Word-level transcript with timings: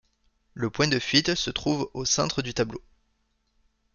Le 0.55 0.71
point 0.71 0.87
de 0.87 0.97
fuite 0.97 1.35
se 1.35 1.51
trouve 1.51 1.87
au 1.93 2.05
centre 2.05 2.41
du 2.41 2.55
tableau. 2.55 2.81